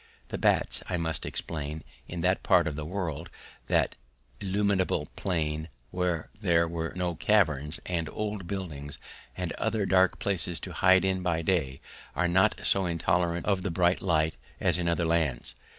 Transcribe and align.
The 0.29 0.39
bats, 0.39 0.81
I 0.89 0.97
must 0.97 1.27
explain, 1.27 1.83
in 2.07 2.21
that 2.21 2.41
part 2.41 2.65
of 2.67 2.75
the 2.75 2.87
world, 2.87 3.29
that 3.67 3.93
illimitable 4.39 5.09
plain 5.15 5.69
where 5.91 6.31
there 6.41 6.67
were 6.67 6.91
no 6.95 7.13
caverns 7.13 7.79
and 7.85 8.09
old 8.09 8.47
buildings 8.47 8.97
and 9.37 9.51
other 9.59 9.85
dark 9.85 10.17
places 10.17 10.59
to 10.61 10.71
hide 10.73 11.05
in 11.05 11.21
by 11.21 11.43
day, 11.43 11.81
are 12.15 12.27
not 12.27 12.65
so 12.65 12.87
intolerant 12.87 13.45
of 13.45 13.61
the 13.61 13.69
bright 13.69 14.01
light 14.01 14.33
as 14.59 14.79
in 14.79 14.87
other 14.87 15.05
lands. 15.05 15.53